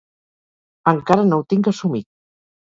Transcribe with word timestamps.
Encara 0.91 1.27
no 1.27 1.39
ho 1.43 1.45
tinc 1.55 1.71
assumit. 1.73 2.09